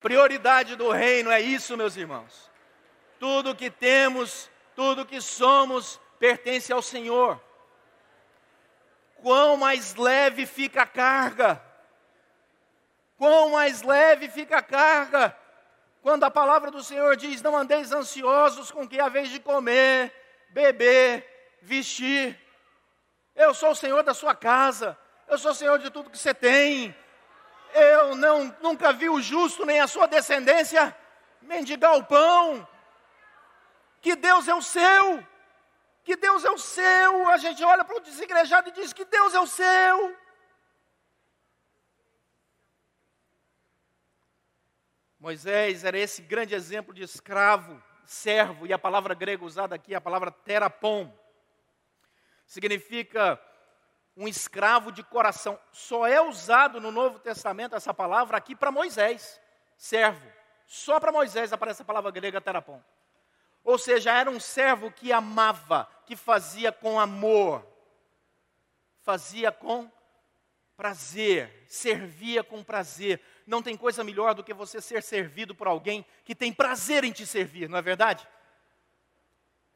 [0.00, 2.50] Prioridade do reino é isso, meus irmãos.
[3.18, 7.38] Tudo que temos, tudo que somos, pertence ao Senhor.
[9.16, 11.62] Quão mais leve fica a carga,
[13.18, 15.36] quão mais leve fica a carga,
[16.00, 20.10] quando a palavra do Senhor diz: Não andeis ansiosos com que há vez de comer,
[20.48, 22.40] beber, vestir.
[23.36, 24.96] Eu sou o Senhor da sua casa,
[25.28, 26.96] eu sou o Senhor de tudo que você tem.
[27.74, 30.96] Eu não, nunca vi o justo nem a sua descendência
[31.42, 32.66] mendigar o pão.
[34.00, 35.26] Que Deus é o seu,
[36.02, 37.28] que Deus é o seu.
[37.28, 40.16] A gente olha para o desigrejado e diz que Deus é o seu.
[45.18, 49.96] Moisés era esse grande exemplo de escravo, servo, e a palavra grega usada aqui é
[49.98, 51.14] a palavra terapon.
[52.46, 53.38] Significa
[54.16, 55.58] um escravo de coração.
[55.72, 59.40] Só é usado no Novo Testamento essa palavra aqui para Moisés,
[59.76, 60.26] servo.
[60.66, 62.82] Só para Moisés aparece a palavra grega terapon.
[63.64, 67.66] Ou seja, era um servo que amava, que fazia com amor,
[69.02, 69.90] fazia com
[70.76, 73.20] prazer, servia com prazer.
[73.46, 77.12] Não tem coisa melhor do que você ser servido por alguém que tem prazer em
[77.12, 78.26] te servir, não é verdade?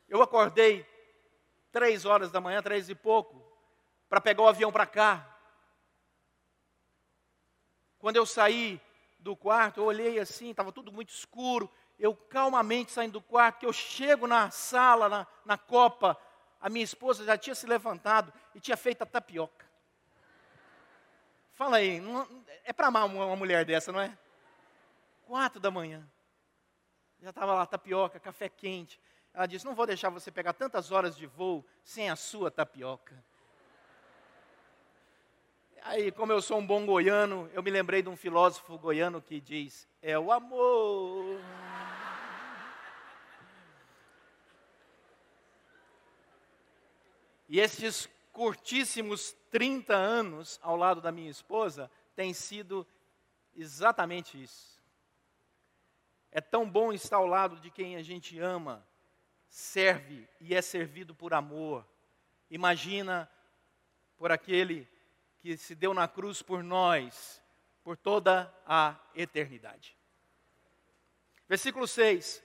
[0.09, 0.87] Eu acordei
[1.71, 3.44] três horas da manhã, três e pouco,
[4.09, 5.27] para pegar o avião para cá.
[7.99, 8.81] Quando eu saí
[9.19, 11.71] do quarto, eu olhei assim, estava tudo muito escuro.
[11.99, 16.19] Eu calmamente saindo do quarto, que eu chego na sala, na, na copa,
[16.61, 19.65] a minha esposa já tinha se levantado e tinha feito a tapioca.
[21.53, 22.27] Fala aí, não,
[22.65, 24.17] é para amar uma, mulher dessa, não é?
[25.23, 26.07] Quatro da manhã.
[27.21, 29.01] Já estava lá tapioca, café quente.
[29.33, 33.25] Ela disse: Não vou deixar você pegar tantas horas de voo sem a sua tapioca.
[35.87, 39.39] Aí, como eu sou um bom goiano, eu me lembrei de um filósofo goiano que
[39.39, 41.39] diz: É o amor.
[47.47, 52.87] E esses curtíssimos 30 anos ao lado da minha esposa tem sido
[53.55, 54.83] exatamente isso.
[56.33, 58.83] É tão bom estar ao lado de quem a gente ama,
[59.51, 61.87] serve e é servido por amor.
[62.51, 63.31] Imagina
[64.17, 64.89] por aquele
[65.45, 67.39] que se deu na cruz por nós,
[67.83, 69.95] por toda a eternidade.
[71.47, 72.43] Versículo 6.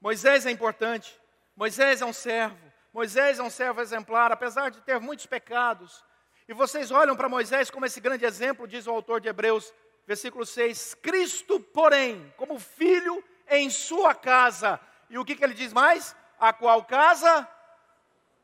[0.00, 1.16] Moisés é importante,
[1.54, 2.58] Moisés é um servo,
[2.92, 6.04] Moisés é um servo exemplar, apesar de ter muitos pecados.
[6.48, 9.72] E vocês olham para Moisés como esse grande exemplo, diz o autor de Hebreus,
[10.08, 10.94] versículo 6.
[10.94, 14.80] Cristo, porém, como filho em sua casa.
[15.08, 16.16] E o que, que ele diz mais?
[16.36, 17.48] A qual casa?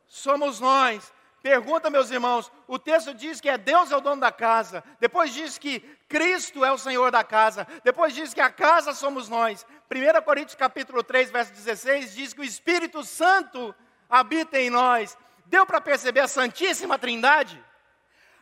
[0.07, 1.13] Somos nós.
[1.43, 5.35] Pergunta, meus irmãos, o texto diz que é Deus é o dono da casa, depois
[5.35, 9.67] diz que Cristo é o Senhor da casa, depois diz que a casa somos nós.
[9.91, 13.75] 1 Coríntios capítulo 3, verso 16 diz que o Espírito Santo
[14.09, 15.19] habita em nós.
[15.47, 17.61] Deu para perceber a Santíssima Trindade?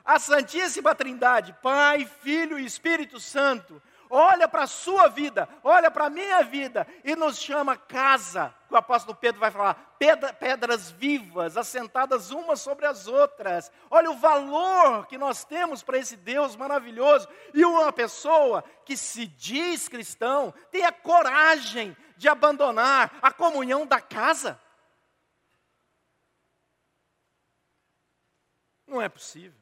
[0.04, 3.80] A Santíssima Trindade, Pai, Filho e Espírito Santo,
[4.10, 8.52] olha para a sua vida, olha para a minha vida e nos chama casa.
[8.68, 9.96] O apóstolo Pedro vai falar:
[10.38, 13.70] pedras vivas, assentadas umas sobre as outras.
[13.90, 17.28] Olha o valor que nós temos para esse Deus maravilhoso.
[17.54, 24.00] E uma pessoa que se diz cristão tem a coragem de abandonar a comunhão da
[24.00, 24.60] casa.
[28.86, 29.58] Não é possível.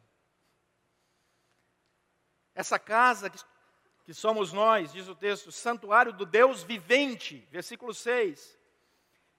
[2.55, 3.31] Essa casa
[4.09, 8.59] que somos nós, diz o texto, santuário do Deus vivente, versículo 6.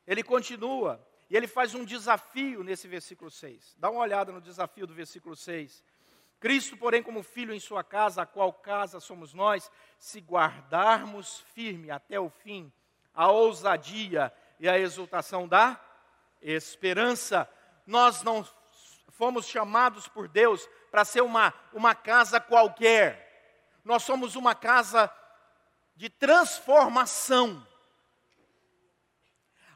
[0.05, 3.75] Ele continua, e ele faz um desafio nesse versículo 6.
[3.79, 5.83] Dá uma olhada no desafio do versículo 6.
[6.39, 11.89] Cristo, porém, como filho em sua casa, a qual casa somos nós, se guardarmos firme
[11.89, 12.71] até o fim
[13.11, 15.83] a ousadia e a exultação da
[16.43, 17.49] esperança,
[17.87, 18.47] nós não
[19.07, 23.28] fomos chamados por Deus para ser uma, uma casa qualquer.
[23.89, 25.11] Nós somos uma casa
[25.95, 27.65] de transformação.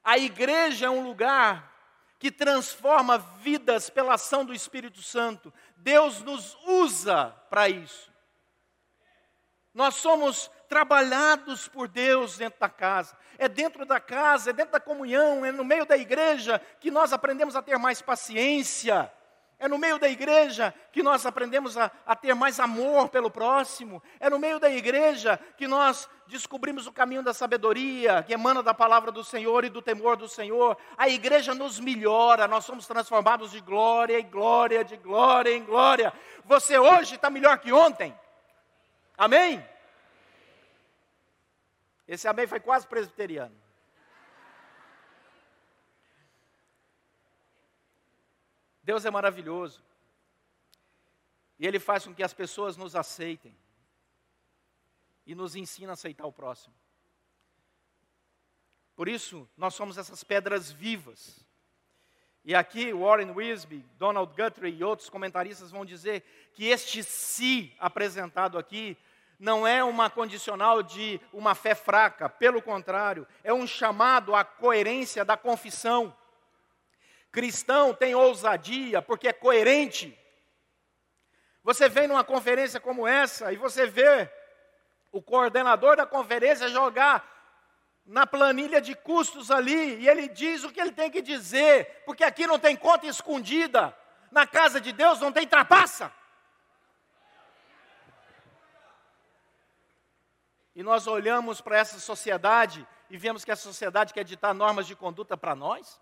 [0.03, 1.73] A igreja é um lugar
[2.19, 5.51] que transforma vidas pela ação do Espírito Santo.
[5.77, 8.13] Deus nos usa para isso.
[9.73, 13.17] Nós somos trabalhados por Deus dentro da casa.
[13.39, 17.13] É dentro da casa, é dentro da comunhão, é no meio da igreja que nós
[17.13, 19.11] aprendemos a ter mais paciência
[19.63, 24.04] é no meio da igreja que nós aprendemos a, a, ter mais amor pelo próximo.
[24.19, 28.74] É no meio da igreja que nós descobrimos o caminho da sabedoria, que emana da
[28.74, 30.77] palavra do Senhor e do temor do Senhor.
[30.98, 36.12] A igreja nos melhora, nós somos transformados de glória em glória, de glória em glória.
[36.44, 38.13] Você hoje está melhor que ontem.
[39.18, 39.65] Amém?
[42.06, 43.56] Esse amém foi quase presbiteriano.
[48.83, 49.81] Deus é maravilhoso.
[51.57, 53.56] E Ele faz com que as pessoas nos aceitem.
[55.25, 56.75] E nos ensina a aceitar o próximo.
[58.95, 61.44] Por isso, nós somos essas pedras vivas.
[62.45, 68.57] E aqui, Warren Wisby, Donald Guthrie e outros comentaristas vão dizer que este si apresentado
[68.57, 68.97] aqui
[69.39, 75.25] não é uma condicional de uma fé fraca, pelo contrário, é um chamado à coerência
[75.25, 76.15] da confissão.
[77.33, 80.15] Cristão tem ousadia porque é coerente.
[81.63, 84.31] Você vem numa conferência como essa e você vê
[85.12, 87.27] o coordenador da conferência jogar
[88.06, 92.24] na planilha de custos ali e ele diz o que ele tem que dizer, porque
[92.24, 93.97] aqui não tem conta escondida,
[94.31, 96.13] na casa de Deus não tem trapaça.
[100.75, 104.95] E nós olhamos para essa sociedade e vemos que a sociedade quer ditar normas de
[104.95, 106.00] conduta para nós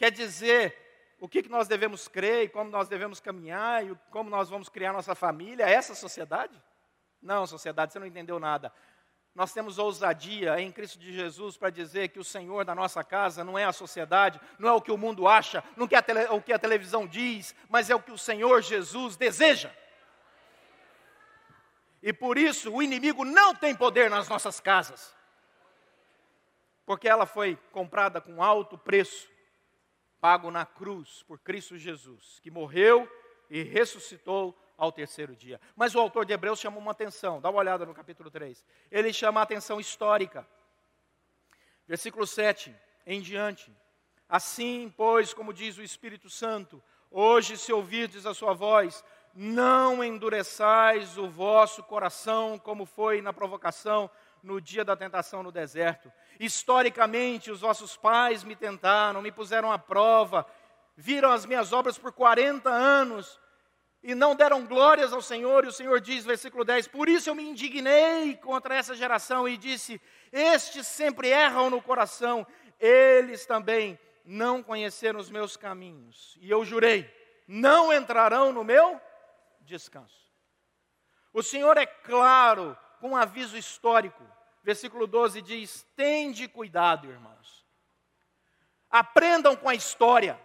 [0.00, 0.74] quer dizer
[1.20, 4.70] o que, que nós devemos crer e como nós devemos caminhar e como nós vamos
[4.70, 6.58] criar nossa família, é essa sociedade?
[7.20, 8.72] Não, sociedade, você não entendeu nada.
[9.34, 13.44] Nós temos ousadia em Cristo de Jesus para dizer que o Senhor da nossa casa
[13.44, 16.54] não é a sociedade, não é o que o mundo acha, não é o que
[16.54, 19.70] a televisão diz, mas é o que o Senhor Jesus deseja.
[22.02, 25.14] E por isso o inimigo não tem poder nas nossas casas,
[26.86, 29.29] porque ela foi comprada com alto preço
[30.20, 33.10] pago na cruz por Cristo Jesus, que morreu
[33.48, 35.60] e ressuscitou ao terceiro dia.
[35.74, 38.64] Mas o autor de Hebreus chama uma atenção, dá uma olhada no capítulo 3.
[38.90, 40.46] Ele chama a atenção histórica.
[41.86, 42.74] Versículo 7
[43.06, 43.74] em diante.
[44.28, 51.18] Assim, pois, como diz o Espírito Santo, hoje se ouvirdes a sua voz, não endureçais
[51.18, 54.10] o vosso coração, como foi na provocação
[54.42, 56.12] no dia da tentação no deserto.
[56.38, 60.46] Historicamente, os vossos pais me tentaram, me puseram à prova,
[60.96, 63.40] viram as minhas obras por 40 anos
[64.02, 65.64] e não deram glórias ao Senhor.
[65.64, 69.56] E o Senhor diz, versículo 10: Por isso eu me indignei contra essa geração e
[69.56, 70.00] disse:
[70.32, 72.46] Estes sempre erram no coração,
[72.78, 76.36] eles também não conheceram os meus caminhos.
[76.40, 77.12] E eu jurei:
[77.46, 79.00] não entrarão no meu
[79.62, 80.20] descanso.
[81.32, 84.22] O Senhor é claro com um aviso histórico.
[84.62, 87.66] Versículo 12 diz: Tende cuidado, irmãos.
[88.90, 90.38] Aprendam com a história.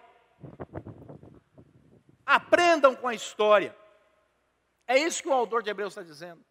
[2.25, 3.75] Aprendam com a história.
[4.87, 6.43] É isso que o autor de Hebreus está dizendo.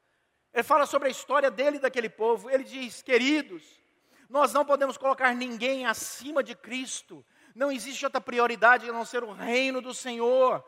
[0.53, 2.51] Ele fala sobre a história dele e daquele povo.
[2.51, 3.63] Ele diz: Queridos,
[4.29, 7.25] nós não podemos colocar ninguém acima de Cristo.
[7.55, 10.65] Não existe outra prioridade a não ser o reino do Senhor.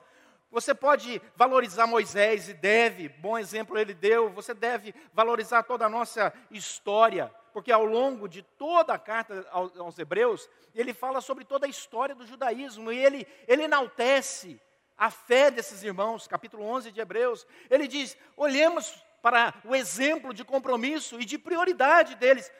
[0.50, 5.88] Você pode valorizar Moisés e deve, bom exemplo ele deu, você deve valorizar toda a
[5.88, 11.66] nossa história, porque ao longo de toda a carta aos Hebreus, ele fala sobre toda
[11.66, 14.60] a história do judaísmo e ele, ele enaltece
[14.96, 17.46] a fé desses irmãos, capítulo 11 de Hebreus.
[17.68, 22.50] Ele diz: olhemos para o exemplo de compromisso e de prioridade deles.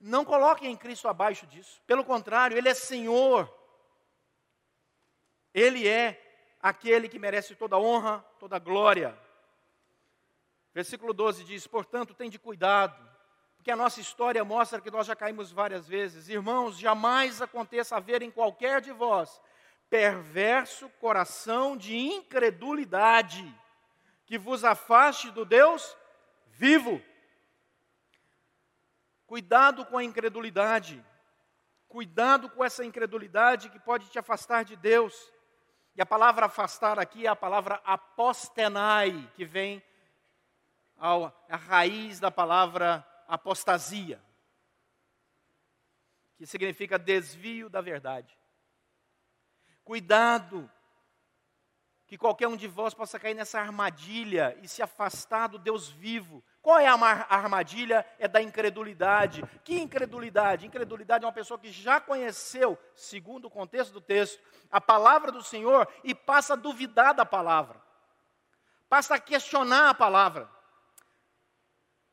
[0.00, 3.48] Não coloquem em Cristo abaixo disso, pelo contrário, Ele é Senhor,
[5.54, 6.20] Ele é
[6.62, 9.18] aquele que merece toda honra, toda glória.
[10.72, 12.96] Versículo 12 diz: Portanto, tem de cuidado,
[13.56, 16.28] porque a nossa história mostra que nós já caímos várias vezes.
[16.28, 19.40] Irmãos, jamais aconteça haver em qualquer de vós
[19.90, 23.44] perverso coração de incredulidade,
[24.24, 25.94] que vos afaste do Deus
[26.46, 27.02] vivo.
[29.26, 31.04] Cuidado com a incredulidade,
[31.88, 35.31] cuidado com essa incredulidade que pode te afastar de Deus.
[35.94, 39.82] E a palavra afastar aqui é a palavra apostenai, que vem
[40.96, 44.22] ao, a raiz da palavra apostasia,
[46.36, 48.36] que significa desvio da verdade.
[49.84, 50.70] Cuidado,
[52.12, 56.44] que qualquer um de vós possa cair nessa armadilha e se afastar do Deus vivo,
[56.60, 58.04] qual é a armadilha?
[58.18, 59.42] É da incredulidade.
[59.64, 60.66] Que incredulidade?
[60.66, 64.38] Incredulidade é uma pessoa que já conheceu, segundo o contexto do texto,
[64.70, 67.80] a palavra do Senhor e passa a duvidar da palavra,
[68.90, 70.50] passa a questionar a palavra,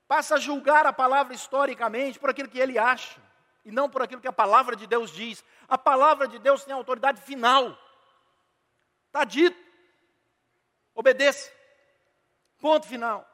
[0.07, 3.19] passa a julgar a palavra historicamente por aquilo que ele acha
[3.65, 5.43] e não por aquilo que a palavra de Deus diz.
[5.67, 7.77] A palavra de Deus tem autoridade final.
[9.07, 9.67] Está dito.
[10.99, 11.49] Obedeça.
[12.59, 13.25] Ponto final.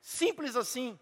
[0.00, 0.98] Simples assim.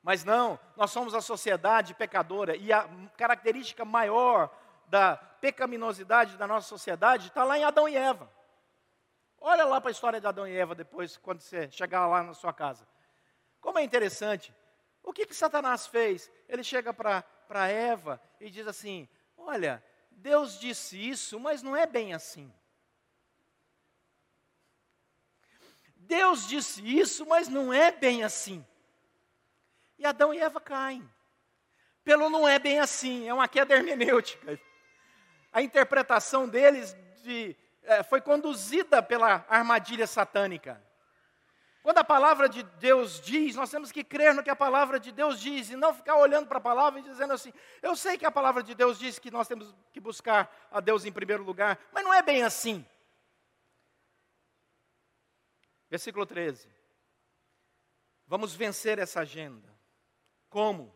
[0.00, 4.48] Mas não, nós somos a sociedade pecadora e a característica maior
[4.86, 8.30] da pecaminosidade da nossa sociedade está lá em Adão e Eva.
[9.40, 12.32] Olha lá para a história de Adão e Eva depois, quando você chegar lá na
[12.32, 12.86] sua casa.
[13.60, 14.54] Como é interessante
[15.02, 16.30] O que, que Satanás fez?
[16.48, 19.82] Ele chega para Eva e diz assim: Olha,
[20.12, 22.54] Deus disse isso, mas não é bem assim.
[26.06, 28.64] Deus disse isso, mas não é bem assim.
[29.98, 31.08] E Adão e Eva caem.
[32.04, 34.58] Pelo não é bem assim, é uma queda hermenêutica.
[35.52, 40.80] A interpretação deles de, é, foi conduzida pela armadilha satânica.
[41.82, 45.12] Quando a palavra de Deus diz, nós temos que crer no que a palavra de
[45.12, 48.26] Deus diz e não ficar olhando para a palavra e dizendo assim: eu sei que
[48.26, 51.78] a palavra de Deus diz que nós temos que buscar a Deus em primeiro lugar,
[51.92, 52.84] mas não é bem assim.
[55.88, 56.68] Versículo 13.
[58.26, 59.72] Vamos vencer essa agenda.
[60.48, 60.94] Como?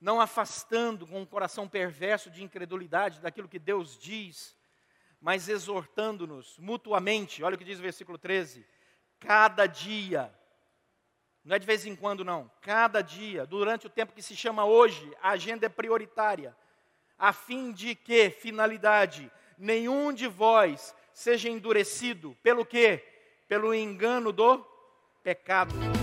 [0.00, 4.56] Não afastando com um coração perverso de incredulidade daquilo que Deus diz,
[5.20, 7.42] mas exortando-nos mutuamente.
[7.42, 8.66] Olha o que diz o versículo 13
[9.18, 10.32] cada dia.
[11.42, 12.50] Não é de vez em quando, não.
[12.60, 16.56] Cada dia, durante o tempo que se chama hoje, a agenda é prioritária.
[17.18, 22.36] A fim de que, finalidade, nenhum de vós seja endurecido.
[22.42, 23.13] Pelo quê?
[23.48, 24.64] Pelo engano do
[25.22, 25.93] pecado.